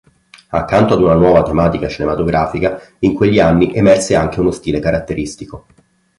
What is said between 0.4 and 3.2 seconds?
Accanto ad una nuova tematica cinematografica, in